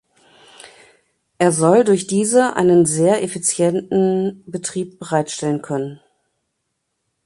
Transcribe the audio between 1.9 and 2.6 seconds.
diese